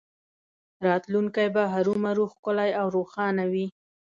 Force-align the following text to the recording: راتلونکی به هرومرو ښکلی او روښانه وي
راتلونکی 0.85 1.47
به 1.55 1.63
هرومرو 1.73 2.25
ښکلی 2.33 2.69
او 2.79 2.87
روښانه 2.95 3.43
وي 3.51 3.67